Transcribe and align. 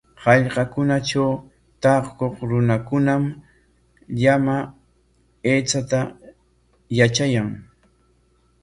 Hallqakunatraw 0.23 1.33
taakuq 1.83 2.35
runakunam 2.49 3.23
llama 4.21 4.55
aychata 5.51 5.99
yatrayan. 6.97 7.49